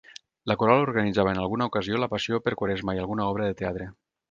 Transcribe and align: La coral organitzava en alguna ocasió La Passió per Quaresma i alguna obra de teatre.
La 0.51 0.55
coral 0.61 0.85
organitzava 0.85 1.35
en 1.35 1.41
alguna 1.43 1.67
ocasió 1.73 2.01
La 2.05 2.09
Passió 2.15 2.41
per 2.47 2.57
Quaresma 2.63 2.99
i 3.01 3.05
alguna 3.05 3.31
obra 3.35 3.49
de 3.51 3.61
teatre. 3.63 3.91